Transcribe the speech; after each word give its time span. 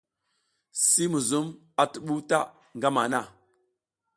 Si 0.85 1.03
muzum 1.11 1.47
a 1.81 1.83
tuɓuw 1.93 2.19
ta 2.29 2.37
ngama 2.77 3.01
han. 3.11 3.25